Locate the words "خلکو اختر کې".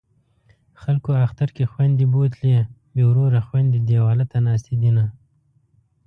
0.81-1.63